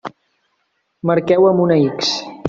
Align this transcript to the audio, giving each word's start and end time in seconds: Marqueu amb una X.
Marqueu 1.11 1.45
amb 1.51 1.63
una 1.67 1.77
X. 1.83 2.15